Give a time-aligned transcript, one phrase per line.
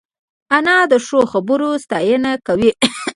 [0.55, 2.71] انا د ښو خبرو ستاینه کوي